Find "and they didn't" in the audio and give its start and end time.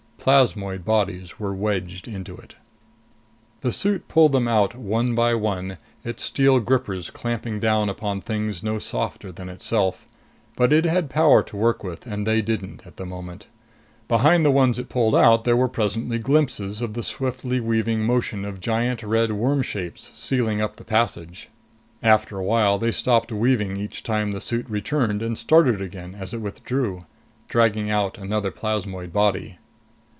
12.05-12.85